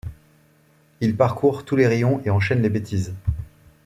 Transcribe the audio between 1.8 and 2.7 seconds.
rayons et enchaînent